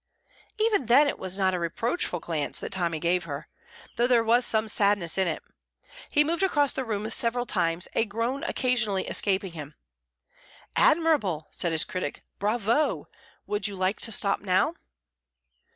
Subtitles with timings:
[0.57, 3.47] Even then it was not a reproachful glance that Tommy gave her,
[3.97, 5.43] though there was some sadness in it.
[6.09, 9.75] He moved across the room several times, a groan occasionally escaping him.
[10.75, 12.23] "Admirable!" said his critic.
[12.39, 13.09] "Bravo!
[13.45, 14.73] Would you like to stop now?"